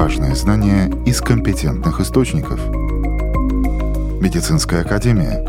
[0.00, 2.58] Важные знания из компетентных источников.
[4.18, 5.44] Медицинская академия.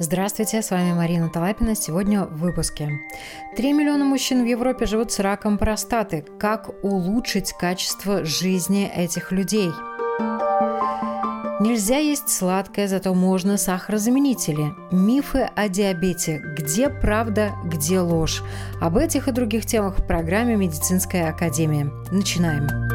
[0.00, 1.76] Здравствуйте, с вами Марина Талапина.
[1.76, 2.90] Сегодня в выпуске.
[3.56, 6.24] 3 миллиона мужчин в Европе живут с раком простаты.
[6.40, 9.70] Как улучшить качество жизни этих людей?
[11.64, 14.74] Нельзя есть сладкое, зато можно сахарозаменители.
[14.90, 16.42] Мифы о диабете.
[16.58, 18.42] Где правда, где ложь?
[18.82, 21.90] Об этих и других темах в программе «Медицинская академия».
[22.10, 22.93] Начинаем.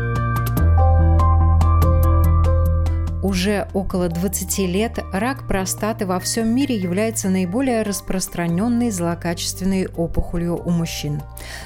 [3.21, 10.69] Уже около 20 лет рак простаты во всем мире является наиболее распространенной злокачественной опухолью у
[10.69, 11.21] мужчин.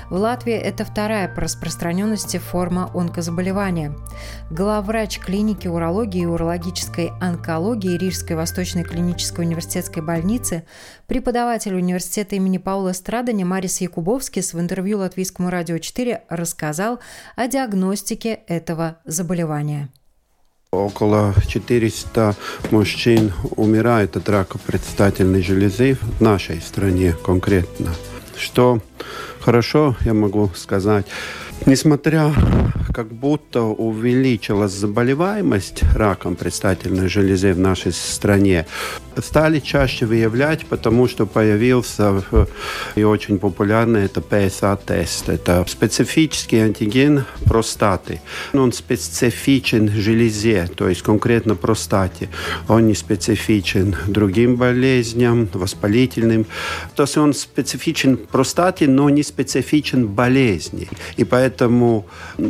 [0.10, 3.96] В Латвии это вторая по распространенности форма онкозаболевания.
[4.50, 10.64] Главврач клиники урологии и урологической онкологии Рижской Восточной клинической университетской больницы,
[11.06, 17.00] преподаватель университета имени Паула Страдания Марис Якубовский в интервью Латвийскому радио 4 рассказал
[17.36, 19.90] о диагностике этого заболевания.
[20.74, 22.36] Около 400
[22.72, 27.94] мужчин умирает от рака предстательной железы в нашей стране конкретно.
[28.36, 28.82] Что
[29.40, 31.06] хорошо, я могу сказать,
[31.66, 32.34] несмотря
[32.94, 38.68] как будто увеличилась заболеваемость раком предстательной железы в нашей стране,
[39.18, 42.24] стали чаще выявлять, потому что появился
[42.96, 45.30] и очень популярный это PSA-тест.
[45.30, 48.22] Это специфический антиген простаты.
[48.54, 52.30] Он специфичен железе, то есть конкретно простате.
[52.68, 56.46] Он не специфичен другим болезням, воспалительным.
[56.96, 60.88] То есть он специфичен простате, но не специфичен болезни.
[61.18, 62.06] И поэтому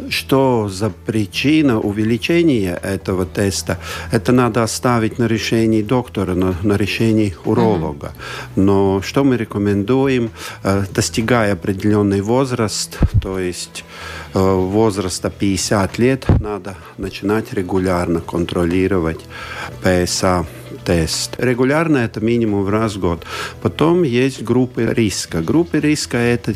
[0.09, 3.77] что за причина увеличения этого теста,
[4.11, 8.14] это надо оставить на решении доктора, на, на решении уролога.
[8.55, 10.30] Но что мы рекомендуем,
[10.64, 13.83] э, достигая определенный возраст, то есть
[14.33, 19.21] э, возраста 50 лет, надо начинать регулярно контролировать
[19.82, 20.45] ПСА
[20.86, 21.36] тест.
[21.38, 23.26] Регулярно это минимум раз в год.
[23.61, 25.42] Потом есть группы риска.
[25.42, 26.54] Группы риска это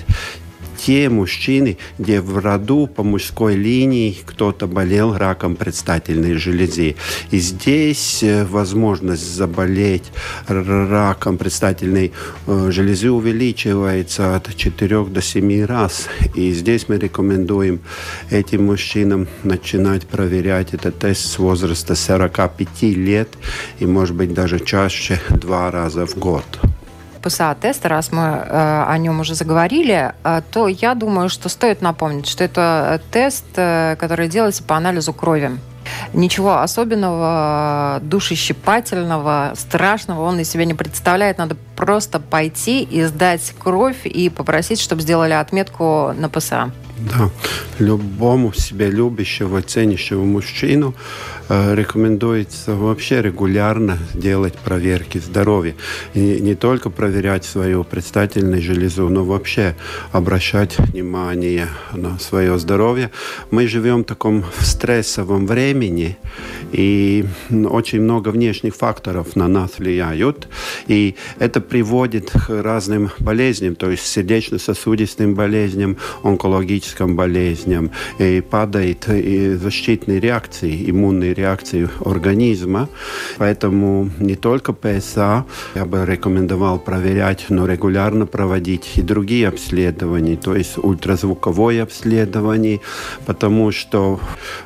[0.77, 6.95] те мужчины, где в роду по мужской линии кто-то болел раком предстательной железы.
[7.31, 10.11] И здесь э, возможность заболеть
[10.47, 12.11] раком предстательной
[12.45, 16.07] э, железы увеличивается от 4 до 7 раз.
[16.35, 17.81] И здесь мы рекомендуем
[18.29, 23.29] этим мужчинам начинать проверять этот тест с возраста 45 лет
[23.79, 26.45] и, может быть, даже чаще два раза в год.
[27.19, 32.27] ПСА-теста, раз мы э, о нем уже заговорили, э, то я думаю, что стоит напомнить,
[32.27, 35.57] что это тест, э, который делается по анализу крови.
[36.13, 41.37] Ничего особенного, душещипательного, страшного он из себя не представляет.
[41.37, 46.71] Надо просто пойти и сдать кровь и попросить, чтобы сделали отметку на ПСА.
[46.97, 47.29] Да,
[47.77, 50.95] любому себя любящего, ценящего мужчину
[51.47, 55.75] э, рекомендуется вообще регулярно делать проверки здоровья.
[56.15, 59.75] И не только проверять свою предстательную железу, но вообще
[60.11, 63.11] обращать внимание на свое здоровье.
[63.51, 66.17] Мы живем в таком стрессовом времени,
[66.71, 70.47] и очень много внешних факторов на нас влияют.
[70.87, 79.07] И это приводит к разным болезням, то есть сердечно-сосудистым болезням, онкологическим онкологическим болезням, и падает
[79.09, 82.87] и защитные реакции, иммунные реакции организма.
[83.37, 85.45] Поэтому не только ПСА
[85.75, 92.79] я бы рекомендовал проверять, но регулярно проводить и другие обследования, то есть ультразвуковое обследование,
[93.25, 94.19] потому что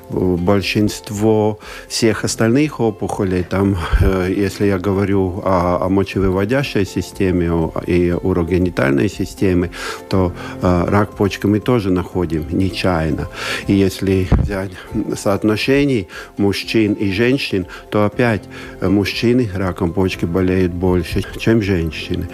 [0.09, 9.09] большинство всех остальных опухолей, там, э, если я говорю о, о мочевыводящей системе и урогенитальной
[9.09, 9.69] системе,
[10.09, 10.31] то
[10.61, 13.29] э, рак почки мы тоже находим находим нечаянно.
[13.67, 14.72] И если взять
[15.16, 18.43] соотношение мужчин и женщин, то опять
[18.81, 22.28] э, мужчины раком почки болеют больше, чем женщины.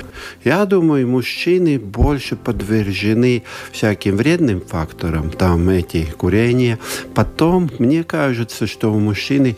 [0.43, 6.79] Я думаю, мужчины больше подвержены всяким вредным факторам, там эти курения.
[7.13, 9.57] Потом, мне кажется, что у мужчины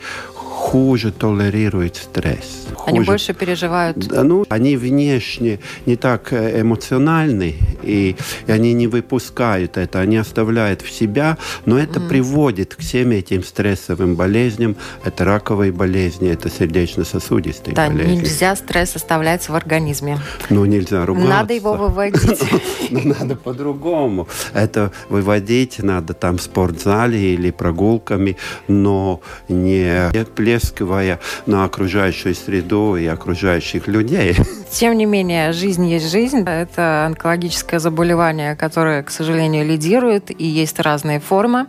[0.69, 2.67] хуже толерируют стресс.
[2.75, 2.95] Хуже.
[2.95, 3.97] Они больше переживают.
[4.11, 10.83] Ну, они внешне не так э, эмоциональны, и, и они не выпускают это, они оставляют
[10.83, 12.07] в себя, но это mm.
[12.07, 14.75] приводит к всем этим стрессовым болезням.
[15.03, 18.17] Это раковые болезни, это сердечно-сосудистые да, болезни.
[18.17, 20.19] нельзя стресс оставлять в организме.
[20.51, 21.29] Ну, нельзя ругаться.
[21.29, 22.43] Надо его выводить.
[22.91, 24.27] Ну, надо по-другому.
[24.53, 28.35] Это выводить надо там в спортзале или прогулками,
[28.67, 30.11] но не
[30.59, 34.35] выплескивая на окружающую среду и окружающих людей.
[34.71, 36.43] Тем не менее, жизнь есть жизнь.
[36.45, 41.65] Это онкологическое заболевание, которое, к сожалению, лидирует, и есть разные формы.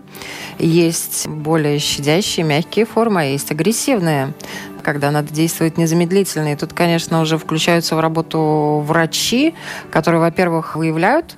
[0.58, 4.32] Есть более щадящие, мягкие формы, а есть агрессивные
[4.82, 6.54] когда надо действовать незамедлительно.
[6.54, 9.54] И тут, конечно, уже включаются в работу врачи,
[9.90, 11.36] которые, во-первых, выявляют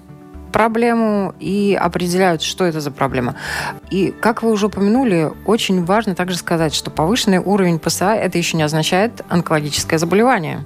[0.53, 3.35] проблему и определяют, что это за проблема.
[3.91, 8.57] И, как вы уже упомянули, очень важно также сказать, что повышенный уровень ПСА– это еще
[8.57, 10.65] не означает онкологическое заболевание.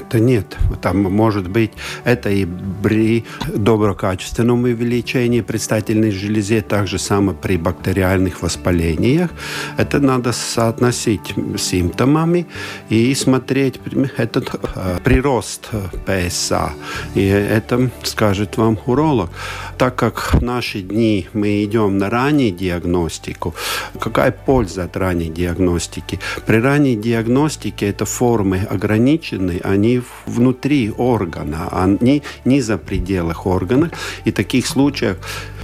[0.00, 0.56] Это нет.
[0.80, 1.72] Там может быть
[2.04, 2.46] это и
[2.82, 9.30] при доброкачественном увеличении предстательной железы, так же самое при бактериальных воспалениях.
[9.76, 12.46] Это надо соотносить с симптомами
[12.88, 13.80] и смотреть
[14.16, 15.70] этот э, прирост
[16.06, 16.72] ПСА.
[17.14, 19.30] И это скажет вам уролог.
[19.78, 23.54] Так как в наши дни мы идем на раннюю диагностику,
[23.98, 26.20] какая польза от ранней диагностики?
[26.46, 33.90] При ранней диагностике это формы ограничены, они они внутри органа, они не за пределах органа.
[34.24, 35.16] И в таких случаях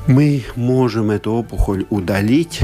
[0.08, 2.60] мы можем эту опухоль удалить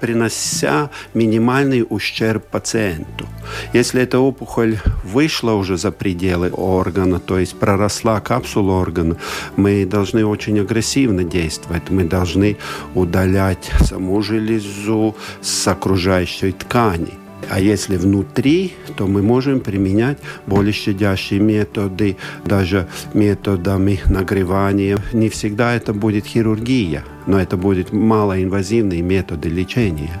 [0.00, 3.26] принося минимальный ущерб пациенту.
[3.72, 9.16] Если эта опухоль вышла уже за пределы органа, то есть проросла капсула органа,
[9.56, 11.90] мы должны очень агрессивно действовать.
[11.90, 12.56] Мы должны
[12.94, 17.25] удалять саму железу с окружающей ткани.
[17.50, 24.98] А если внутри, то мы можем применять более щадящие методы, даже методами нагревания.
[25.12, 30.20] Не всегда это будет хирургия, но это будет малоинвазивные методы лечения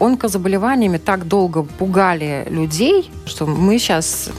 [0.00, 4.30] онкозаболеваниями так долго пугали людей, что мы сейчас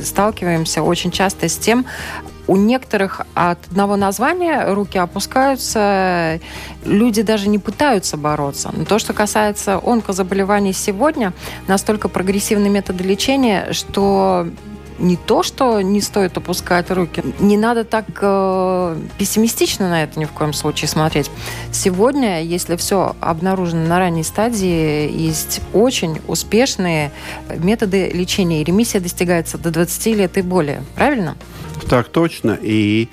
[0.00, 1.86] сталкиваемся очень часто с тем,
[2.48, 6.40] у некоторых от одного названия руки опускаются,
[6.84, 8.70] люди даже не пытаются бороться.
[8.74, 11.32] Но то, что касается онкозаболеваний сегодня,
[11.68, 14.48] настолько прогрессивные методы лечения, что
[14.98, 20.24] не то, что не стоит опускать руки, не надо так э, пессимистично на это ни
[20.24, 21.30] в коем случае смотреть.
[21.72, 27.12] Сегодня, если все обнаружено на ранней стадии, есть очень успешные
[27.56, 30.82] методы лечения, и ремиссия достигается до 20 лет и более.
[30.94, 31.36] Правильно?
[31.88, 32.58] Так точно.
[32.60, 33.08] И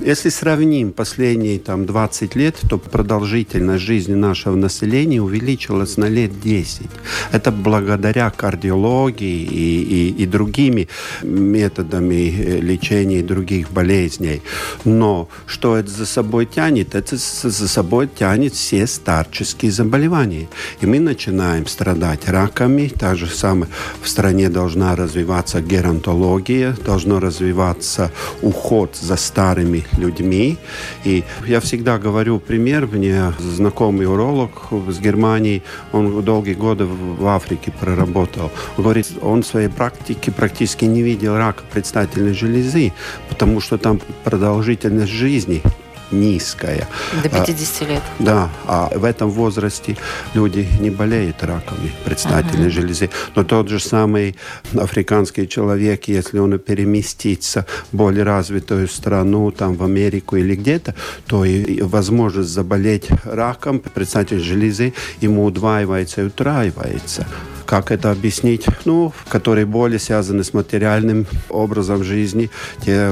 [0.00, 6.86] если сравним последние там, 20 лет, то продолжительность жизни нашего населения увеличилась на лет 10.
[7.32, 10.88] Это благодаря кардиологии и, и, и другими
[11.22, 14.42] методами э, лечения других болезней.
[14.84, 16.94] Но что это за собой тянет?
[16.94, 20.48] Это за собой тянет все старческие заболевания.
[20.80, 22.92] И мы начинаем страдать раками.
[22.98, 23.70] Так же самое
[24.02, 28.10] в стране должна развиваться геронтология, должно развиваться
[28.42, 30.56] уход за старыми людьми.
[31.04, 32.86] И я всегда говорю пример.
[32.86, 34.50] Мне знакомый уролог
[34.88, 38.50] с Германии, он долгие годы в Африке проработал.
[38.76, 42.92] Он говорит, он в своей практике практически не видел рака предстательной железы,
[43.28, 45.62] потому что там продолжительность жизни
[46.10, 46.88] низкая.
[47.22, 48.02] До 50 а, лет.
[48.18, 49.96] Да, а в этом возрасте
[50.34, 52.70] люди не болеют раками предстательной uh-huh.
[52.70, 53.10] железы.
[53.34, 54.36] Но тот же самый
[54.78, 60.94] африканский человек, если он переместится в более развитую страну, там в Америку или где-то,
[61.26, 67.26] то и возможность заболеть раком предстательной железы ему удваивается и утраивается.
[67.66, 68.66] Как это объяснить?
[68.84, 72.50] Ну, которые более связаны с материальным образом жизни,
[72.84, 73.10] те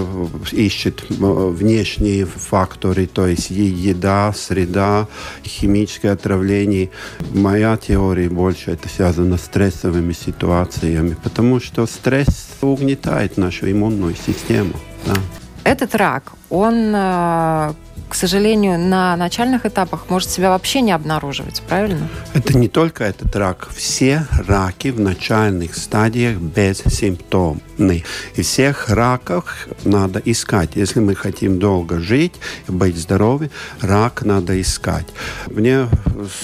[0.53, 5.07] ищут внешние факторы, то есть еда, среда,
[5.45, 6.91] химическое отравление.
[7.33, 14.75] Моя теория больше это связано с стрессовыми ситуациями, потому что стресс угнетает нашу иммунную систему.
[15.07, 15.15] Да.
[15.65, 17.73] Этот рак, он э,
[18.13, 22.11] к сожалению, на начальных этапах может себя вообще не обнаруживать, правильно?
[22.35, 23.69] Это не только этот рак.
[23.75, 28.05] Все раки в начальных стадиях бессимптомны.
[28.37, 30.73] И всех раков надо искать.
[30.75, 32.35] Если мы хотим долго жить,
[32.69, 33.51] быть здоровы,
[33.81, 35.07] рак надо искать.
[35.47, 35.89] Мне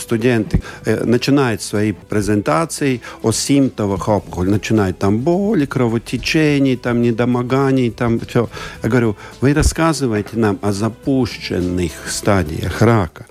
[0.00, 4.48] студенты э, начинают свои презентации о симптомах опухоли.
[4.48, 8.48] Начинают там боли, кровотечений, там недомоганий, там все.
[8.82, 9.07] Я говорю,
[9.40, 13.26] вы рассказываете нам о запущенных стадиях рака.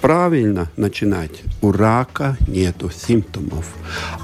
[0.00, 1.42] Правильно начинать.
[1.60, 3.66] У рака нет симптомов.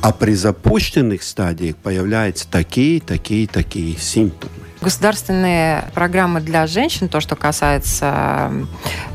[0.02, 4.52] А при запущенных стадиях появляются такие, такие, такие симптомы
[4.84, 8.52] государственные программы для женщин, то, что касается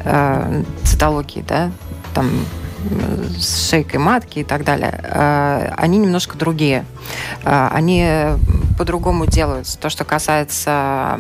[0.04, 1.72] э, цитологии, да,
[2.16, 2.28] там
[3.38, 6.86] с шейкой матки и так далее, э, они немножко другие.
[7.44, 8.06] Э, они
[8.80, 9.78] по-другому делаются.
[9.78, 11.20] То, что касается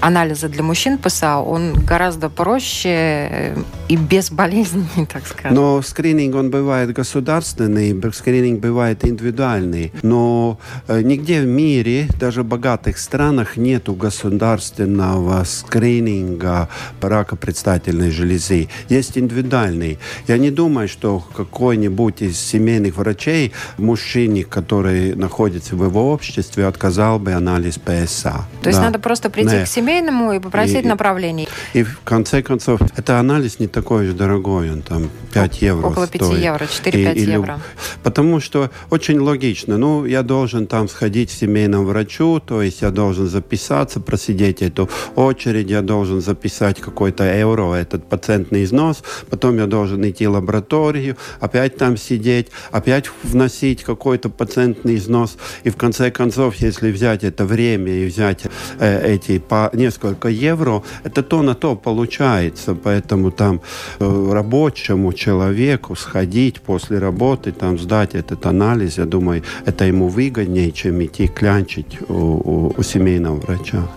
[0.00, 3.54] анализа для мужчин ПСА, он гораздо проще
[3.88, 5.52] и безболезненный, так сказать.
[5.52, 9.92] Но скрининг, он бывает государственный, скрининг бывает индивидуальный.
[10.02, 16.68] Но э, нигде в мире, даже в богатых странах, нету государственного скрининга
[17.00, 18.68] рака предстательной железы.
[18.88, 19.98] Есть индивидуальный.
[20.26, 27.18] Я не думаю, что какой-нибудь из семейных врачей мужчине, который находится в его обществе, отказал
[27.18, 28.44] бы анализ ПСА.
[28.62, 29.64] То есть надо просто прийти Нет.
[29.64, 31.48] к семейному и попросить и, направлений.
[31.74, 35.86] И, и в конце концов, это анализ не такой же дорогой, он там 5 евро
[35.86, 36.42] Около 5 стоит.
[36.42, 37.60] евро, 4-5 евро.
[38.02, 39.78] Потому что очень логично.
[39.78, 44.88] Ну, я должен там сходить к семейному врачу, то есть я должен записаться, просидеть эту
[45.14, 51.16] очередь, я должен записать какой-то евро, этот пациентный износ, потом я должен идти в лабораторию,
[51.40, 55.36] опять там сидеть, опять вносить какой-то пациентный износ.
[55.64, 58.46] И в конце концов, если взять это время и взять
[58.78, 62.74] э, эти по несколько евро, это то на то получается.
[62.74, 63.60] Поэтому там
[64.00, 70.72] э, рабочему человеку сходить после работы, там сдать этот анализ, я думаю, это ему выгоднее,
[70.72, 73.88] чем идти клянчить у, у, у семейного врача.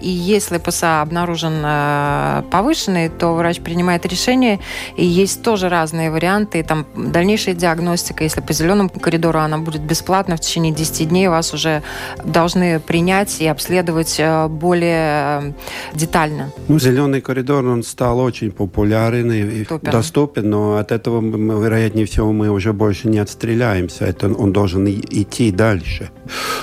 [0.00, 4.60] И если ПСА обнаружен э, повышенный, то врач принимает решение.
[4.96, 6.62] И есть тоже разные варианты.
[6.62, 11.54] Там дальнейшая диагностика, если по зеленому коридору она будет бесплатна, в течение 10 дней вас
[11.54, 11.82] уже
[12.24, 15.52] должны принять и обследовать э, более э,
[15.94, 16.50] детально.
[16.68, 22.32] Ну, зеленый коридор, он стал очень популярен и доступен, доступен но от этого, вероятнее всего,
[22.32, 24.04] мы уже больше не отстреляемся.
[24.04, 26.10] Это он должен идти дальше.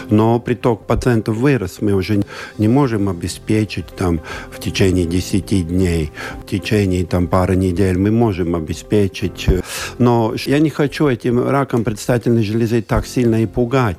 [0.10, 2.24] Но приток пациентов вырос, мы уже
[2.58, 8.56] не можем обеспечить там в течение 10 дней, в течение там пары недель мы можем
[8.56, 9.48] обеспечить.
[9.98, 13.98] Но я не хочу этим раком предстательной железы так сильно и пугать.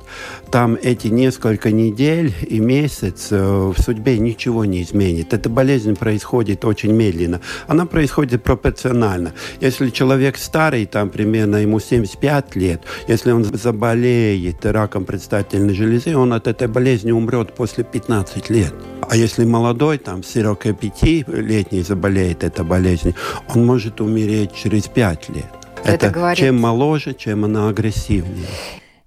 [0.55, 5.33] Там эти несколько недель и месяц э, в судьбе ничего не изменит.
[5.33, 7.41] Эта болезнь происходит очень медленно.
[7.67, 9.33] Она происходит пропорционально.
[9.59, 16.31] Если человек старый, там примерно ему 75 лет, если он заболеет раком предстательной железы, он
[16.31, 18.73] от этой болезни умрет после 15 лет.
[19.09, 23.13] А если молодой, там, 45-летний заболеет этой болезнью,
[23.53, 25.47] он может умереть через 5 лет.
[25.83, 26.39] Это, Это говорит...
[26.39, 28.47] чем моложе, чем она агрессивнее.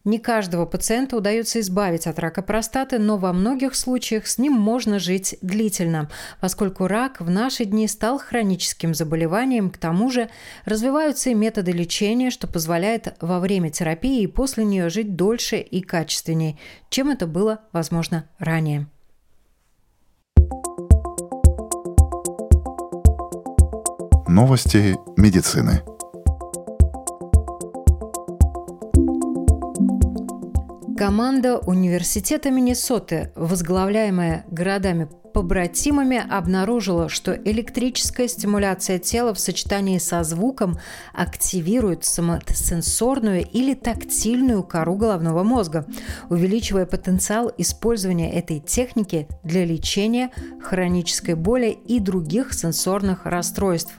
[0.08, 4.98] Не каждого пациента удается избавить от рака простаты, но во многих случаях с ним можно
[4.98, 6.08] жить длительно,
[6.40, 10.30] поскольку рак в наши дни стал хроническим заболеванием, к тому же
[10.64, 15.82] развиваются и методы лечения, что позволяет во время терапии и после нее жить дольше и
[15.82, 16.56] качественнее,
[16.88, 18.86] чем это было возможно ранее.
[24.26, 25.82] Новости медицины.
[30.98, 40.80] Команда Университета Миннесоты, возглавляемая городами побратимами обнаружила, что электрическая стимуляция тела в сочетании со звуком
[41.12, 45.86] активирует самосенсорную или тактильную кору головного мозга,
[46.28, 50.30] увеличивая потенциал использования этой техники для лечения
[50.60, 53.92] хронической боли и других сенсорных расстройств.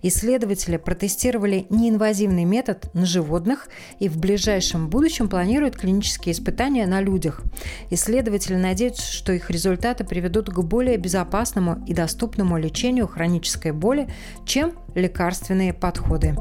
[0.00, 3.68] Исследователи протестировали неинвазивный метод на животных
[3.98, 7.42] и в ближайшем будущем планируют клинические испытания на людях.
[7.90, 14.08] Исследователи надеются, что их результаты приведут к более безопасному и доступному лечению хронической боли,
[14.44, 16.34] чем лекарственные подходы.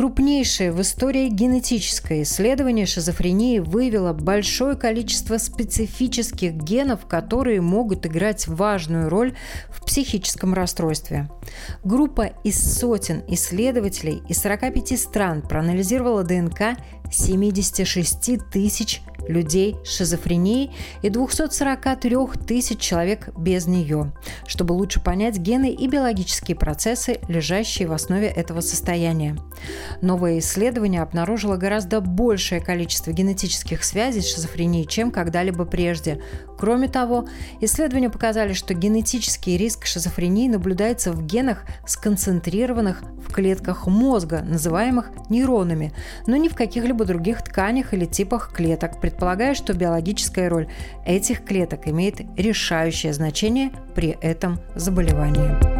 [0.00, 9.10] Крупнейшее в истории генетическое исследование шизофрении выявило большое количество специфических генов, которые могут играть важную
[9.10, 9.36] роль
[9.68, 11.28] в психическом расстройстве.
[11.84, 16.78] Группа из сотен исследователей из 45 стран проанализировала ДНК
[17.12, 24.12] 76 тысяч людей с шизофренией и 243 тысяч человек без нее,
[24.46, 29.36] чтобы лучше понять гены и биологические процессы, лежащие в основе этого состояния.
[30.00, 36.22] Новое исследование обнаружило гораздо большее количество генетических связей с шизофренией, чем когда-либо прежде.
[36.58, 37.26] Кроме того,
[37.60, 45.92] исследования показали, что генетический риск шизофрении наблюдается в генах, сконцентрированных в клетках мозга, называемых нейронами,
[46.26, 50.68] но не в каких-либо других тканях или типах клеток, предполагая, что биологическая роль
[51.04, 55.79] этих клеток имеет решающее значение при этом заболевании.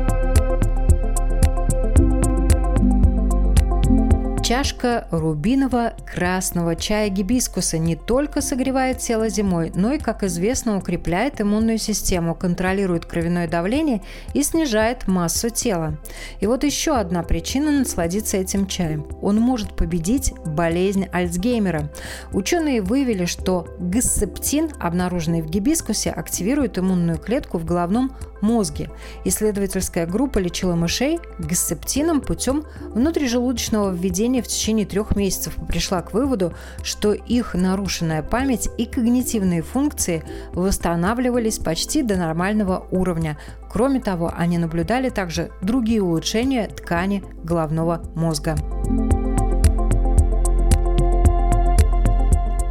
[4.50, 11.40] Чашка рубинового красного чая гибискуса не только согревает тело зимой, но и, как известно, укрепляет
[11.40, 14.02] иммунную систему, контролирует кровяное давление
[14.34, 15.98] и снижает массу тела.
[16.40, 19.06] И вот еще одна причина насладиться этим чаем.
[19.22, 21.88] Он может победить болезнь Альцгеймера.
[22.32, 28.90] Ученые выявили, что гассептин, обнаруженный в гибискусе, активирует иммунную клетку в головном мозге.
[29.24, 36.12] Исследовательская группа лечила мышей гассептином путем внутрижелудочного введения в течение трех месяцев и пришла к
[36.12, 43.38] выводу, что их нарушенная память и когнитивные функции восстанавливались почти до нормального уровня.
[43.70, 48.56] Кроме того, они наблюдали также другие улучшения ткани головного мозга.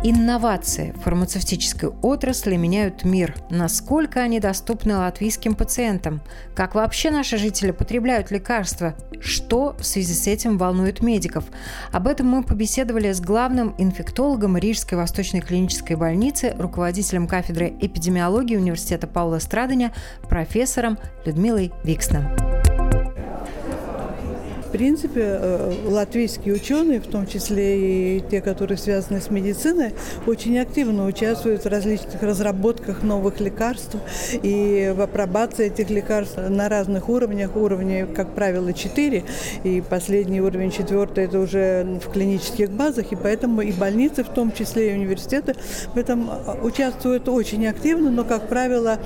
[0.02, 3.36] Инновации фармацевтической отрасли меняют мир.
[3.50, 6.22] Насколько они доступны латвийским пациентам?
[6.56, 8.96] Как вообще наши жители потребляют лекарства?
[9.20, 11.44] Что в связи с этим волнует медиков?
[11.92, 19.06] Об этом мы побеседовали с главным инфектологом Рижской Восточной клинической больницы, руководителем кафедры эпидемиологии Университета
[19.06, 19.94] Паула Страдания,
[20.30, 22.59] профессором Людмилой Виксном.
[24.70, 29.96] В принципе, э, латвийские ученые, в том числе и те, которые связаны с медициной,
[30.28, 33.96] очень активно участвуют в различных разработках новых лекарств.
[34.44, 37.56] И в апробации этих лекарств на разных уровнях.
[37.56, 39.24] Уровни, как правило, 4,
[39.64, 44.52] и последний уровень 4 это уже в клинических базах, и поэтому и больницы, в том
[44.52, 45.56] числе и университеты,
[45.96, 49.00] в этом э, участвуют очень активно, но, как правило,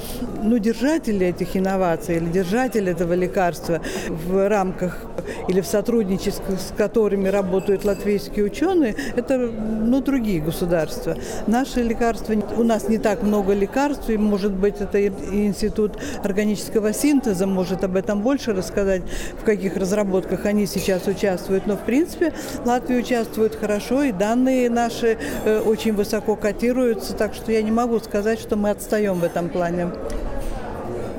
[0.44, 3.80] ну, держатели этих инноваций или держатели этого лекарства
[4.10, 5.06] в рамках
[5.54, 11.16] или в сотрудничестве с которыми работают латвийские ученые, это ну, другие государства.
[11.46, 15.10] Наши лекарства, у нас не так много лекарств, и, может быть, это и
[15.46, 19.04] институт органического синтеза может об этом больше рассказать,
[19.40, 21.68] в каких разработках они сейчас участвуют.
[21.68, 22.34] Но, в принципе,
[22.66, 28.00] Латвия участвует хорошо, и данные наши э, очень высоко котируются, так что я не могу
[28.00, 29.90] сказать, что мы отстаем в этом плане.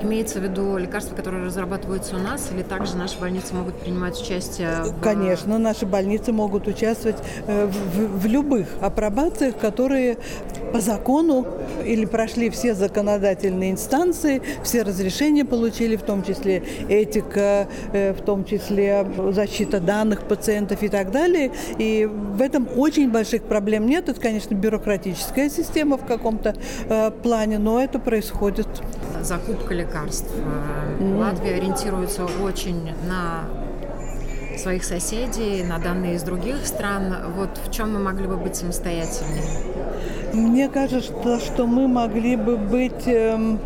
[0.05, 4.83] Имеется в виду лекарства, которые разрабатываются у нас, или также наши больницы могут принимать участие?
[4.83, 5.01] В...
[5.01, 10.19] Конечно, наши больницы могут участвовать э, в, в любых апробациях, которые
[10.75, 11.47] по закону
[11.87, 18.45] или прошли все законодательные инстанции, все разрешения получили, в том числе этика, э, в том
[18.45, 21.51] числе защита данных пациентов и так далее.
[21.79, 24.11] И в этом очень больших проблем нет.
[24.11, 26.55] Это, конечно, бюрократическая система в каком-то
[26.91, 28.67] э, плане, но это происходит
[29.23, 29.94] закупка лекарств.
[30.03, 31.19] Mm-hmm.
[31.19, 33.45] Латвия ориентируется очень на
[34.59, 37.15] своих соседей, на данные из других стран.
[37.37, 39.45] Вот в чем мы могли бы быть самостоятельнее?
[40.33, 43.59] Мне кажется, что мы могли бы быть эм,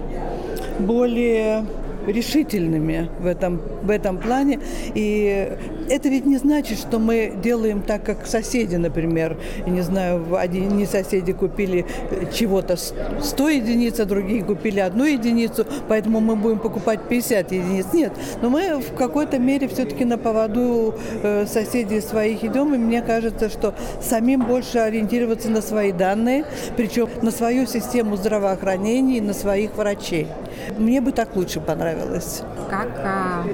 [0.79, 1.65] более
[2.13, 4.61] решительными в этом, в этом плане.
[4.95, 5.57] И
[5.89, 9.37] это ведь не значит, что мы делаем так, как соседи, например.
[9.67, 11.87] Я не знаю, одни соседи купили
[12.33, 17.87] чего-то 100 единиц, а другие купили одну единицу, поэтому мы будем покупать 50 единиц.
[17.93, 23.03] Нет, но мы в какой-то мере все-таки на поводу э, соседей своих идем, и мне
[23.03, 26.45] кажется, что самим больше ориентироваться на свои данные,
[26.77, 30.27] причем на свою систему здравоохранения и на своих врачей.
[30.77, 32.43] Мне бы так лучше понравилось.
[32.69, 33.45] Как а,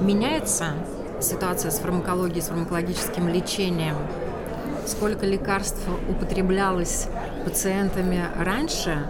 [0.00, 0.66] меняется
[1.20, 3.96] ситуация с фармакологией, с фармакологическим лечением?
[4.86, 7.08] Сколько лекарств употреблялось
[7.44, 9.08] пациентами раньше,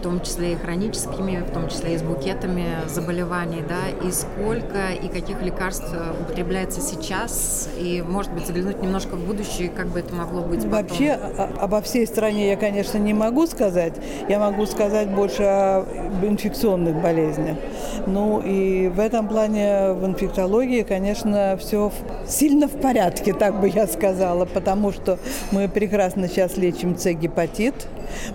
[0.00, 4.92] в том числе и хроническими, в том числе и с букетами заболеваний, да, и сколько
[4.92, 10.14] и каких лекарств употребляется сейчас, и, может быть, заглянуть немножко в будущее, как бы это
[10.14, 10.70] могло быть потом.
[10.70, 13.92] Вообще, обо всей стране я, конечно, не могу сказать.
[14.26, 15.84] Я могу сказать больше о
[16.22, 17.58] инфекционных болезнях.
[18.06, 21.92] Ну, и в этом плане в инфектологии, конечно, все
[22.26, 25.18] сильно в порядке, так бы я сказала, потому что
[25.50, 27.74] мы прекрасно сейчас лечим С-гепатит,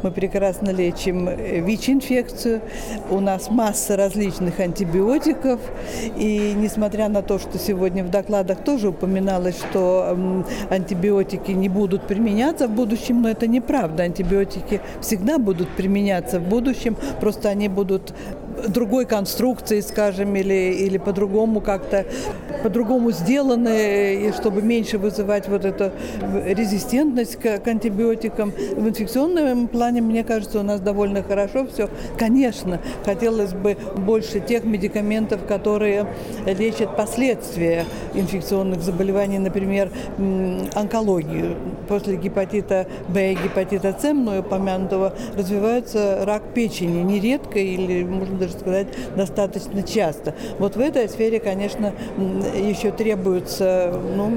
[0.03, 2.61] мы прекрасно лечим э, ВИЧ-инфекцию.
[3.09, 5.59] У нас масса различных антибиотиков.
[6.17, 10.17] И несмотря на то, что сегодня в докладах тоже упоминалось, что
[10.69, 14.03] антибиотики не будут применяться в будущем, но это неправда.
[14.03, 18.13] Антибиотики всегда будут применяться в будущем, просто они будут
[18.67, 22.05] другой конструкции, скажем, или, или по-другому как-то,
[22.63, 25.91] по-другому сделаны, и чтобы меньше вызывать вот эту
[26.45, 28.51] резистентность к, к антибиотикам.
[28.51, 31.89] В инфекционном плане, мне кажется, у нас довольно хорошо все.
[32.17, 36.07] Конечно, хотелось бы больше тех медикаментов, которые
[36.45, 39.89] лечат последствия инфекционных заболеваний, например,
[40.73, 41.55] онкологию.
[41.87, 48.53] После гепатита Б и гепатита С, мной упомянутого, развивается рак печени нередко или, можно даже
[48.53, 50.33] сказать, достаточно часто.
[50.59, 51.93] Вот в этой сфере, конечно,
[52.53, 54.31] еще требуется ну,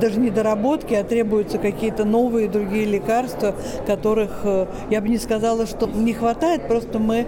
[0.00, 3.54] даже не доработки, а требуются какие-то новые другие лекарства,
[3.86, 7.26] которых э, я бы не сказала, что не хватает, просто мы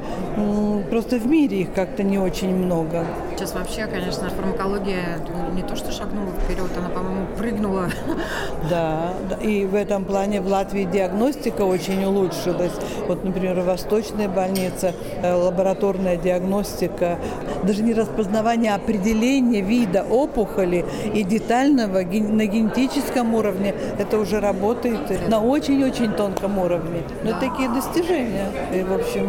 [0.91, 3.07] просто в мире их как-то не очень много.
[3.37, 5.19] Сейчас вообще, конечно, фармакология
[5.55, 7.89] не то что шагнула вперед, она, по-моему, прыгнула.
[8.71, 12.73] Да, и в этом плане в Латвии диагностика очень улучшилась.
[13.07, 17.19] Вот, например, Восточная больница, э, лабораторная диагностика,
[17.63, 20.85] даже не распознавание, а определение вида опухоли
[21.15, 22.03] и детального
[22.39, 27.03] на генетическом уровне, это уже работает на очень-очень тонком уровне.
[27.25, 27.41] Но да.
[27.41, 28.47] такие достижения.
[28.73, 29.29] И, в общем,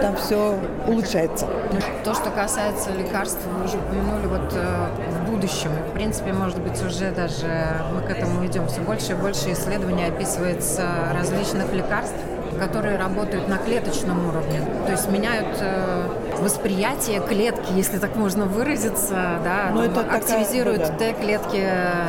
[0.00, 1.46] там все улучшается.
[1.72, 5.70] Ну, то, что касается лекарств, вы уже упомянули вот э, в будущем.
[5.90, 7.46] В принципе, может быть, уже даже
[7.94, 8.66] мы к этому идем.
[8.68, 12.16] Все больше и больше исследований описывается различных лекарств,
[12.58, 16.01] которые работают на клеточном уровне, то есть меняют э,
[16.42, 21.06] восприятие клетки, если так можно выразиться, да, Но ну, там, это активизируют такая, да.
[21.12, 22.08] Т-клетки э,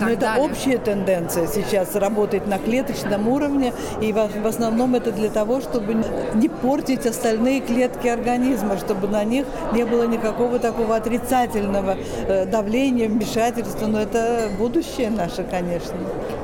[0.00, 0.44] но это далее.
[0.44, 6.48] общая тенденция сейчас работать на клеточном уровне, и в основном это для того, чтобы не
[6.48, 13.86] портить остальные клетки организма, чтобы на них не было никакого такого отрицательного э, давления, вмешательства.
[13.86, 15.96] Но это будущее наше, конечно.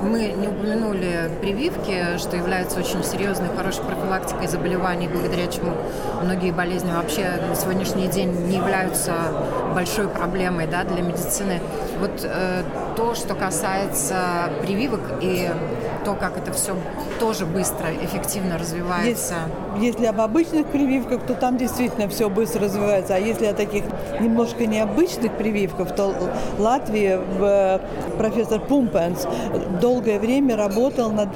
[0.03, 5.73] Мы не упомянули прививки, что является очень серьезной, хорошей профилактикой заболеваний, благодаря чему
[6.23, 9.13] многие болезни вообще на сегодняшний день не являются
[9.75, 11.61] большой проблемой да, для медицины.
[12.01, 12.63] Вот э,
[12.97, 15.49] то, что касается прививок и
[16.05, 16.77] то, как это все
[17.19, 19.35] тоже быстро, эффективно развивается.
[19.75, 23.15] Если, если об обычных прививках, то там действительно все быстро развивается.
[23.15, 23.85] А если о таких
[24.21, 26.15] немножко необычных прививках, то
[26.59, 27.19] в Латвии
[28.19, 29.27] профессор Пумпенс
[29.81, 31.29] долгое время работал над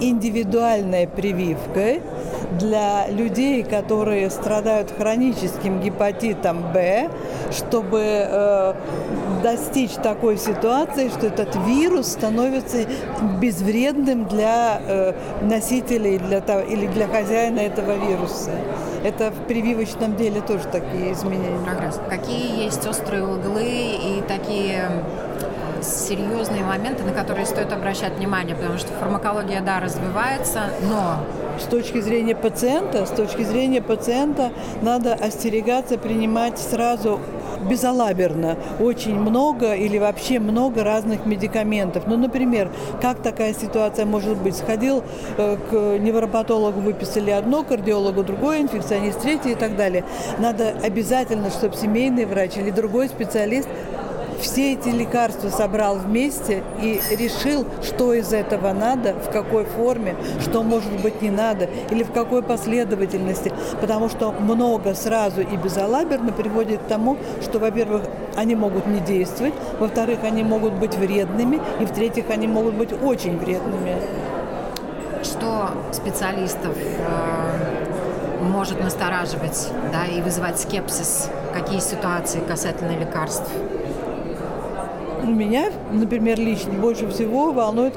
[0.00, 2.02] индивидуальной прививкой
[2.58, 7.10] для людей, которые страдают хроническим гепатитом Б,
[7.50, 8.74] чтобы э,
[9.44, 12.78] достичь такой ситуации, что этот вирус становится
[13.42, 18.52] безвредным для э, носителей для того, или для хозяина этого вируса.
[19.04, 21.62] Это в прививочном деле тоже такие изменения.
[21.62, 22.00] Прогресс.
[22.08, 24.88] Какие есть острые углы и такие
[25.82, 31.18] серьезные моменты, на которые стоит обращать внимание, потому что фармакология, да, развивается, но
[31.60, 37.20] с точки зрения пациента, с точки зрения пациента надо остерегаться принимать сразу
[37.64, 42.06] безалаберно очень много или вообще много разных медикаментов.
[42.06, 44.56] Ну, например, как такая ситуация может быть?
[44.56, 45.02] Сходил
[45.36, 50.04] э, к невропатологу, выписали одно, кардиологу другое, инфекционист третье и так далее.
[50.38, 53.68] Надо обязательно, чтобы семейный врач или другой специалист
[54.40, 60.62] все эти лекарства собрал вместе и решил, что из этого надо, в какой форме, что
[60.62, 63.52] может быть не надо или в какой последовательности.
[63.80, 68.02] Потому что много сразу и безалаберно приводит к тому, что, во-первых,
[68.36, 73.38] они могут не действовать, во-вторых, они могут быть вредными, и в-третьих, они могут быть очень
[73.38, 73.96] вредными.
[75.22, 77.84] Что специалистов э,
[78.42, 81.30] может настораживать да, и вызывать скепсис?
[81.52, 83.50] Какие ситуации касательно лекарств?
[85.24, 87.94] Меня, например, лично больше всего волнует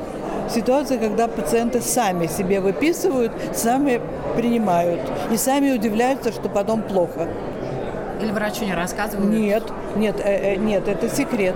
[0.49, 4.01] ситуация, когда пациенты сами себе выписывают, сами
[4.35, 7.27] принимают и сами удивляются, что потом плохо.
[8.21, 9.29] Или врачу не рассказывают?
[9.29, 9.63] Нет,
[9.95, 11.55] нет, э, э, нет, это секрет.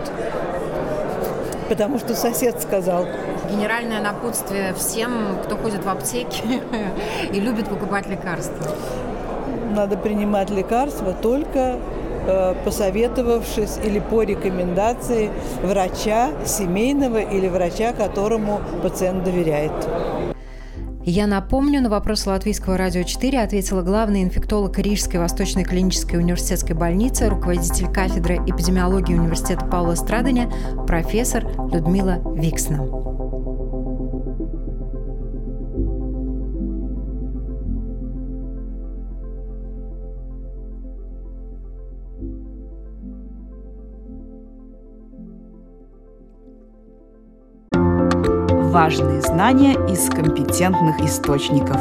[1.69, 3.07] Потому что сосед сказал.
[3.49, 6.62] Генеральное напутствие всем, кто ходит в аптеки
[7.34, 8.67] и любит покупать лекарства.
[9.73, 11.79] Надо принимать лекарства только
[12.63, 15.29] посоветовавшись или по рекомендации
[15.63, 19.71] врача семейного или врача, которому пациент доверяет.
[21.03, 27.27] Я напомню, на вопрос Латвийского радио 4 ответила главный инфектолог Рижской Восточной клинической университетской больницы,
[27.27, 30.51] руководитель кафедры эпидемиологии университета Паула Страдания,
[30.86, 33.11] профессор Людмила Виксна.
[48.82, 51.80] Важные знания из компетентных источников.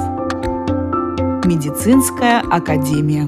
[1.46, 3.26] Медицинская академия.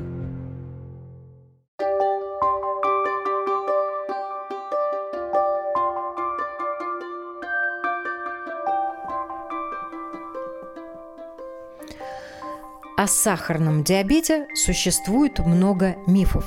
[13.02, 16.44] О сахарном диабете существует много мифов.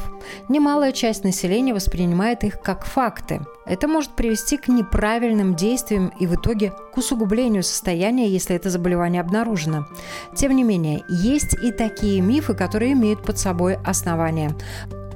[0.48, 3.42] Немалая часть населения воспринимает их как факты.
[3.66, 9.20] Это может привести к неправильным действиям и в итоге к усугублению состояния, если это заболевание
[9.20, 9.86] обнаружено.
[10.34, 14.56] Тем не менее, есть и такие мифы, которые имеют под собой основания.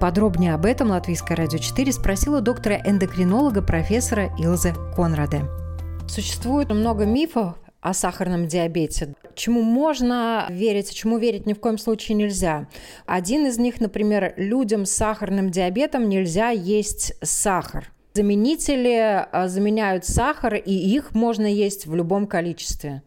[0.01, 5.45] Подробнее об этом Латвийское радио 4 спросила доктора-эндокринолога профессора Илзы Конраде.
[6.05, 9.15] Существует много мифов о сахарном диабете.
[9.39, 12.67] Чему можно верить, чему верить ни в коем случае нельзя.
[13.05, 17.89] Один из них, например, людям с сахарным диабетом нельзя есть сахар.
[18.15, 18.97] Заменители
[19.31, 23.01] а, заменяют сахар, и их можно есть в любом количестве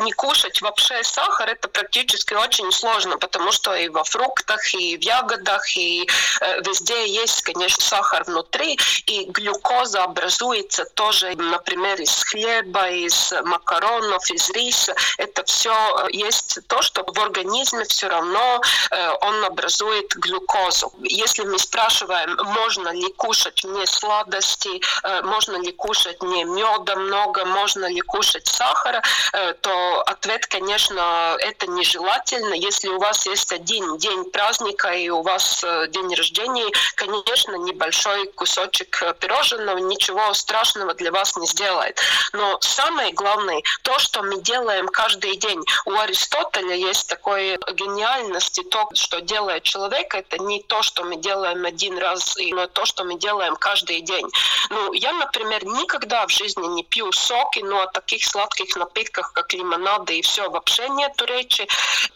[0.00, 5.00] не кушать вообще сахар, это практически очень сложно, потому что и во фруктах, и в
[5.02, 6.08] ягодах, и
[6.40, 14.30] э, везде есть, конечно, сахар внутри, и глюкоза образуется тоже, например, из хлеба, из макаронов,
[14.30, 14.94] из риса.
[15.18, 18.60] Это все э, есть то, что в организме все равно
[18.90, 20.92] э, он образует глюкозу.
[21.02, 27.44] Если мы спрашиваем, можно ли кушать не сладости, э, можно ли кушать не меда много,
[27.44, 32.54] можно ли кушать сахара, э, то ответ, конечно, это нежелательно.
[32.54, 38.26] Если у вас есть один день праздника и у вас э, день рождения, конечно, небольшой
[38.32, 41.98] кусочек э, пирожного ничего страшного для вас не сделает.
[42.32, 45.62] Но самое главное, то, что мы делаем каждый день.
[45.86, 51.64] У Аристотеля есть такой гениальности, то, что делает человек, это не то, что мы делаем
[51.64, 54.28] один раз, но то, что мы делаем каждый день.
[54.70, 59.52] Ну, я, например, никогда в жизни не пью соки, но о таких сладких напитках, как
[59.52, 61.66] лимон лимонада и все, вообще нету речи.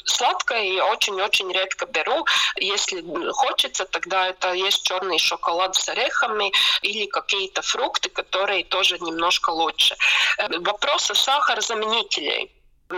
[0.04, 2.26] Сладкое я очень-очень редко беру.
[2.56, 9.50] Если хочется, тогда это есть черный шоколад с орехами или какие-то фрукты, которые тоже немножко
[9.50, 9.96] лучше.
[10.38, 12.50] Э, вопрос о сахарозаменителей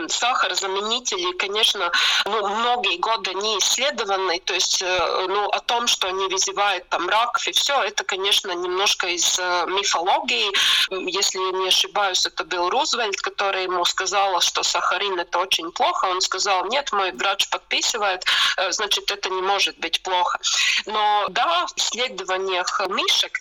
[0.08, 1.90] сахарозаменители, конечно,
[2.24, 7.08] ну, многие годы не исследованы, то есть э, ну, о том, что они вызывают там
[7.08, 10.50] раков и все, это, конечно, немножко из э, мифологии.
[10.90, 16.06] Если я не ошибаюсь, это был Рузвельт, который ему сказал, что сахарин это очень плохо.
[16.06, 18.24] Он сказал, нет, мой врач подписывает,
[18.56, 20.38] э, значит, это не может быть плохо.
[20.86, 23.38] Но да, в исследованиях мишек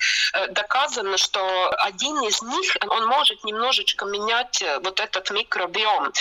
[0.49, 6.11] доказано, что один из них, он может немножечко менять вот этот микробиом.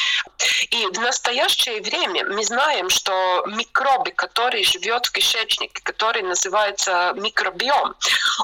[0.70, 7.94] И в настоящее время мы знаем, что микробы, который живет в кишечнике, который называется микробиом,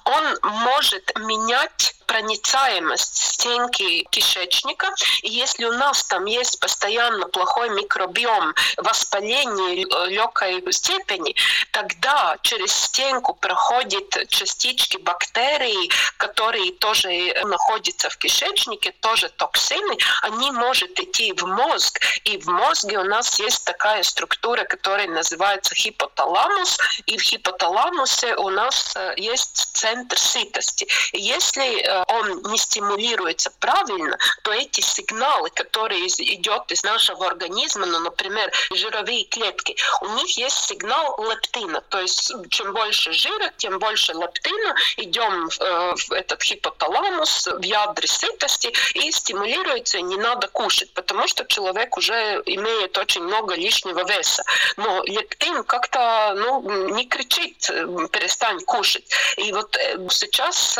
[0.04, 4.92] он может менять проницаемость стенки кишечника.
[5.22, 11.36] И если у нас там есть постоянно плохой микробиом, воспаление легкой степени,
[11.70, 20.98] тогда через стенку проходят частички бактерий, которые тоже находятся в кишечнике, тоже токсины, они могут
[20.98, 22.00] идти в мозг.
[22.24, 26.76] И в мозге у нас есть такая структура, которая называется хипоталамус.
[27.06, 30.88] И в хипоталамусе у нас э, есть центр сытости.
[31.12, 38.00] Если э, он не стимулируется правильно, то эти сигналы, которые идет из нашего организма, ну,
[38.00, 41.80] например, жировые клетки, у них есть сигнал лептина.
[41.88, 44.74] То есть чем больше жира, тем больше лептина.
[44.96, 51.44] Идем э, в этот хипоталамус, в ядре сытости, и стимулируется, не надо кушать, потому что
[51.44, 54.42] человек уже имеет очень много лишнего веса.
[54.76, 59.04] Но лептин как-то ну, не кричит, э, перестань кушать.
[59.36, 60.78] И вот э, сейчас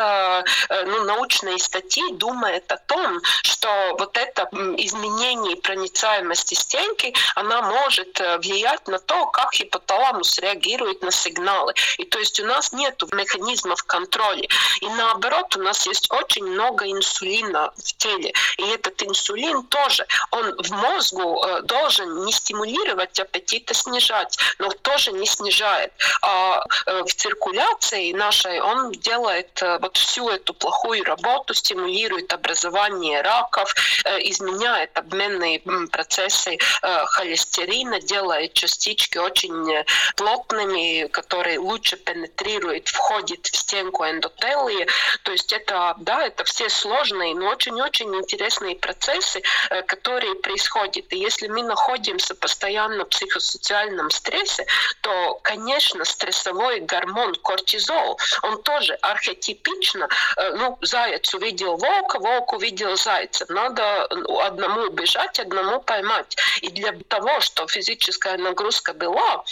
[0.70, 3.68] ну, научные статьи думают о том, что
[3.98, 11.10] вот это изменение проницаемости стенки, она может э, влиять на то, как гипоталамус реагирует на
[11.10, 11.74] сигналы.
[11.98, 14.46] И то есть у нас нет механизмов контроля.
[14.80, 18.32] И наоборот, у нас есть очень много инсулина в теле.
[18.58, 24.68] И этот инсулин тоже, он в мозгу э, должен не стимулировать аппетит, а снижать, но
[24.82, 25.92] тоже не снижает.
[26.22, 33.74] А э, в циркуляции нашей он делает вот всю эту плохую работу, стимулирует образование раков,
[34.20, 35.60] изменяет обменные
[35.90, 39.84] процессы холестерина, делает частички очень
[40.16, 44.86] плотными, которые лучше пенетрируют, входит в стенку эндотелии.
[45.22, 49.42] То есть это, да, это все сложные, но очень-очень интересные процессы,
[49.86, 51.12] которые происходят.
[51.12, 54.66] И если мы находимся постоянно в психосоциальном стрессе,
[55.02, 60.08] то, конечно, стрессовой гормон кортизол, он тоже архетипично,
[60.54, 63.46] ну, заяц увидел волка, волк увидел зайца.
[63.48, 66.36] Надо одному убежать, одному поймать.
[66.62, 69.44] И для того, чтобы физическая нагрузка была,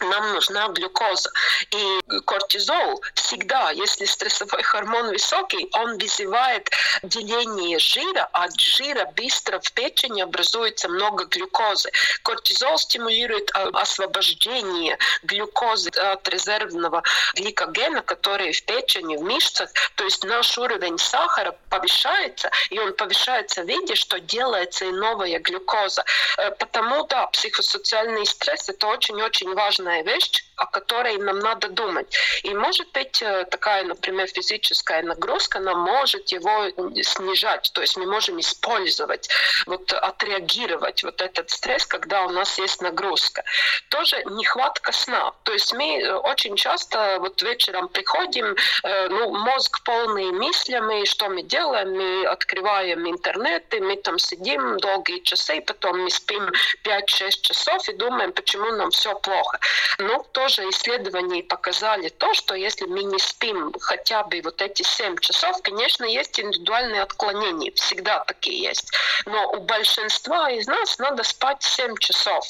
[0.00, 1.30] нам нужна глюкоза.
[1.70, 6.70] И кортизол всегда, если стрессовой гормон высокий, он вызывает
[7.02, 11.90] деление жира, а от жира быстро в печени образуется много глюкозы.
[12.22, 17.02] Кортизол стимулирует а, освобождение глюкозы от резервного
[17.34, 19.70] гликогена, который в печени, в мышцах.
[19.96, 25.38] То есть наш уровень сахара повышается, и он повышается в виде, что делается и новая
[25.38, 26.04] глюкоза.
[26.38, 32.14] Э, потому, да, психосоциальный стресс– это очень-очень важно важная вещь, о которой нам надо думать.
[32.42, 36.70] И может быть э, такая, например, физическая нагрузка, она может его
[37.02, 37.70] снижать.
[37.72, 39.28] То есть мы можем использовать,
[39.66, 43.42] вот отреагировать вот этот стресс, когда у нас есть нагрузка.
[43.88, 45.32] Тоже нехватка сна.
[45.44, 51.28] То есть мы э, очень часто вот вечером приходим, э, ну, мозг полный мыслями, что
[51.28, 51.90] мы делаем?
[51.90, 56.50] Мы открываем интернет, и мы там сидим долгие часы, потом мы спим
[56.84, 59.58] 5-6 часов и думаем, почему нам все плохо.
[59.98, 64.82] Ну, тоже тоже исследования показали то, что если мы не спим хотя бы вот эти
[64.82, 68.90] 7 часов, конечно, есть индивидуальные отклонения, всегда такие есть.
[69.26, 72.44] Но у большинства из нас надо спать 7 часов.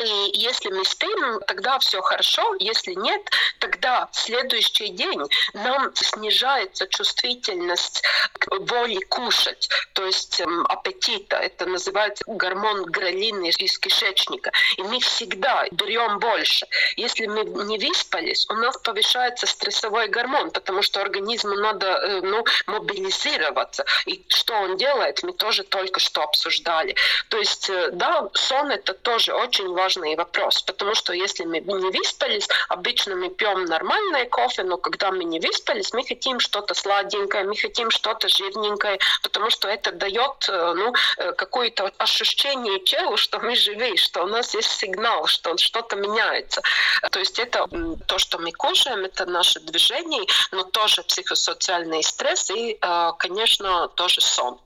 [0.00, 2.54] И если мы спим, тогда все хорошо.
[2.58, 3.22] Если нет,
[3.58, 5.20] тогда в следующий день
[5.52, 8.02] нам снижается чувствительность
[8.32, 11.36] к боли кушать, то есть эм, аппетита.
[11.36, 14.50] Это называется гормон грелины из кишечника.
[14.76, 16.66] И мы всегда берем больше.
[16.96, 22.44] Если мы не выспались, у нас повышается стрессовой гормон, потому что организму надо э, ну,
[22.66, 23.84] мобилизироваться.
[24.06, 26.96] И что он делает, мы тоже только что обсуждали.
[27.28, 31.60] То есть, э, да, сон это тоже очень важно важный вопрос, потому что если мы
[31.60, 36.74] не выспались, обычно мы пьем нормальное кофе, но когда мы не выспались, мы хотим что-то
[36.74, 43.16] сладенькое, мы хотим что-то жирненькое, потому что это дает э, ну, э, какое-то ощущение телу,
[43.16, 46.62] что мы живы, что у нас есть сигнал, что что-то меняется.
[47.10, 47.66] То есть это
[48.06, 54.20] то, что мы кушаем, это наше движение, но тоже психосоциальный стресс и, э, конечно, тоже
[54.20, 54.58] сон.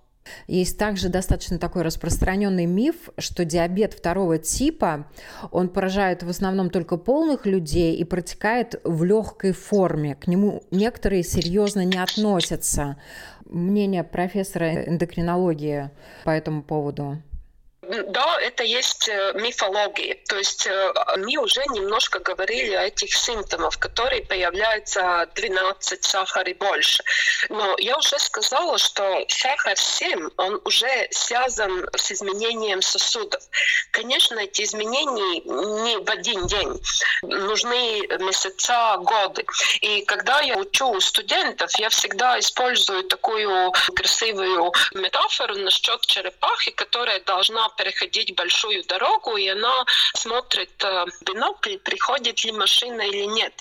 [0.46, 5.06] Есть также достаточно такой распространенный миф, что диабет второго типа,
[5.50, 10.14] он поражает в основном только полных людей и протекает в легкой форме.
[10.14, 12.96] К нему некоторые серьезно не относятся.
[13.44, 15.90] Мнение профессора эндокринологии
[16.24, 17.18] по этому поводу.
[17.88, 20.16] Да, это есть э, мифология.
[20.28, 26.54] То есть э, мы уже немножко говорили о этих симптомах, которые появляются 12 сахар и
[26.54, 27.04] больше.
[27.48, 33.42] Но я уже сказала, что сахар 7, он уже связан с изменением сосудов.
[33.92, 36.80] Конечно, эти изменения не в один день.
[37.22, 39.44] Нужны месяца, годы.
[39.80, 47.68] И когда я учу студентов, я всегда использую такую красивую метафору насчет черепахи, которая должна
[47.76, 49.84] переходить большую дорогу, и она
[50.14, 53.52] смотрит э, бинокль, приходит ли машина или нет.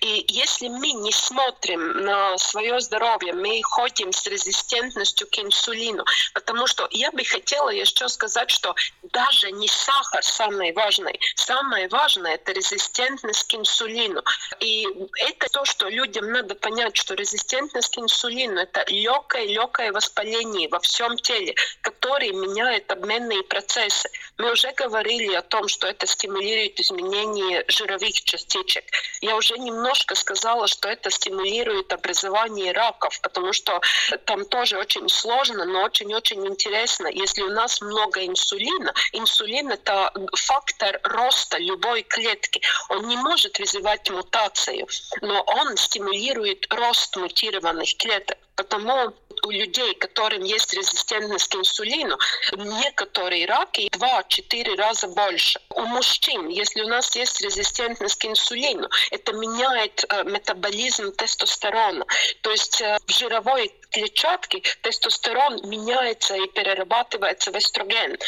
[0.00, 6.66] И если мы не смотрим на свое здоровье, мы ходим с резистентностью к инсулину, потому
[6.66, 8.74] что я бы хотела еще сказать, что
[9.12, 11.18] даже не сахар самый важный.
[11.36, 14.22] Самое важное— это резистентность к инсулину.
[14.60, 20.80] И это то, что людям надо понять, что резистентность к инсулину— это легкое-легкое воспаление во
[20.80, 24.08] всем теле, которое меняет обменные процессы.
[24.38, 28.84] Мы уже говорили о том, что это стимулирует изменение жировых частичек.
[29.20, 33.78] Я уже немножко сказала, что это стимулирует образование раков, потому что
[34.24, 37.08] там тоже очень сложно, но очень-очень интересно.
[37.08, 42.62] Если у нас много инсулина, инсулин— это фактор роста любой клетки.
[42.88, 44.88] Он не может вызывать мутацию,
[45.20, 48.38] но он стимулирует рост мутированных клеток.
[48.54, 49.12] Потому
[49.44, 52.16] у людей, которым есть резистентность к инсулину,
[52.56, 55.60] некоторые раки 2-4 раза больше.
[55.70, 62.06] У мужчин, если у нас есть резистентность к инсулину, это меняет э, метаболизм тестостерона.
[62.42, 68.18] То есть э, жировой клетчатке тестостерон меняется и перерабатывается в эстроген.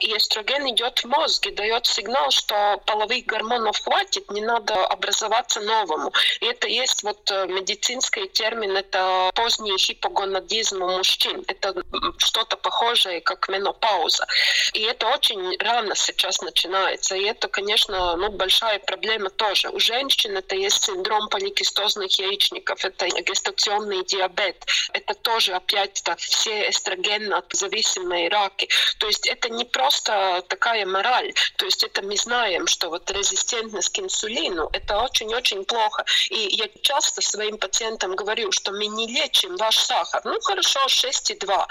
[0.00, 5.60] И эстроген идет в мозг и дает сигнал, что половых гормонов хватит, не надо образоваться
[5.60, 6.12] новому.
[6.40, 11.44] И это есть вот э, медицинский термин, это поздний гипогонадизм у мужчин.
[11.46, 11.74] Это
[12.18, 14.26] что-то похожее, как менопауза.
[14.72, 17.16] И это очень рано сейчас начинается.
[17.16, 19.68] И это, конечно, ну, большая проблема тоже.
[19.70, 24.64] У женщин это есть синдром поликистозных яичников, это гестационный диабет.
[24.92, 28.68] Это тоже опять так, все эстрогенно-зависимые раки.
[28.98, 31.32] То есть это не просто такая мораль.
[31.56, 36.04] То есть это мы знаем, что вот резистентность к инсулину это очень-очень плохо.
[36.30, 40.20] И я часто своим пациентам говорю, что мы не лечим ваш сахар.
[40.24, 41.66] Ну хорошо, 6,2.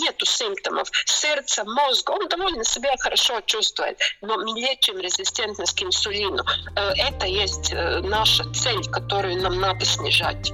[0.00, 0.88] Нету симптомов.
[1.06, 3.98] Сердце, мозг, он довольно себя хорошо чувствует.
[4.20, 6.44] Но мы лечим резистентность к инсулину.
[6.76, 10.52] Э, это есть э, наша цель, которую нам надо снижать.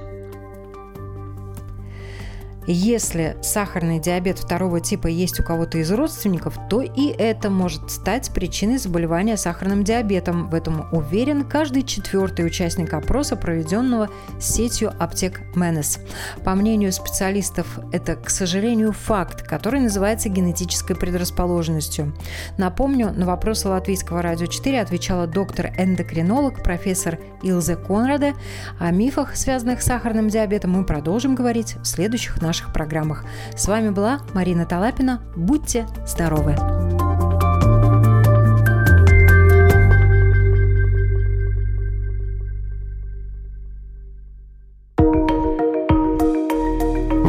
[2.71, 8.29] Если сахарный диабет второго типа есть у кого-то из родственников, то и это может стать
[8.31, 10.51] причиной заболевания сахарным диабетом.
[10.51, 14.09] В этом уверен каждый четвертый участник опроса, проведенного
[14.39, 15.97] сетью аптек Менес.
[16.45, 22.15] По мнению специалистов, это, к сожалению, факт, который называется генетической предрасположенностью.
[22.59, 28.35] Напомню, на вопросы Латвийского радио 4 отвечала доктор-эндокринолог, профессор Илзе Конраде.
[28.77, 33.23] О мифах, связанных с сахарным диабетом, мы продолжим говорить в следующих наших программах.
[33.55, 35.21] С вами была Марина Талапина.
[35.35, 36.55] Будьте здоровы!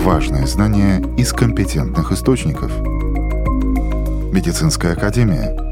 [0.04, 2.72] Важные знания из компетентных источников.
[4.32, 5.56] Медицинская академия–